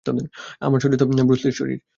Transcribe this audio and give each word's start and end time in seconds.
আমার 0.61 0.79
শরীর 0.79 0.97
তো 0.97 1.05
ব্রুস 1.23 1.41
লির 1.45 1.55
শরীর। 1.55 1.81